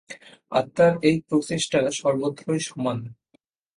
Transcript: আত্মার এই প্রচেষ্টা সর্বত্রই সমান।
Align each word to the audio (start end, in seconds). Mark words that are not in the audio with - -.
আত্মার 0.51 0.93
এই 1.09 1.17
প্রচেষ্টা 1.27 1.79
সর্বত্রই 1.99 2.61
সমান। 2.67 2.97